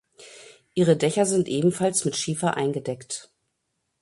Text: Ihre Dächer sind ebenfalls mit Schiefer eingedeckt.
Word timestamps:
Ihre 0.73 0.97
Dächer 0.97 1.27
sind 1.27 1.47
ebenfalls 1.47 2.05
mit 2.05 2.15
Schiefer 2.15 2.57
eingedeckt. 2.57 3.29